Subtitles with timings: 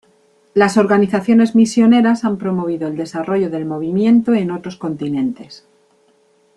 [0.55, 5.63] Las organizaciones misioneras han promovido el desarrollo del movimiento en otros continentes.